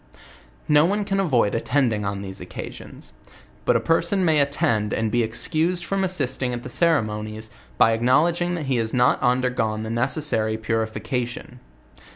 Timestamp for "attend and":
4.39-5.11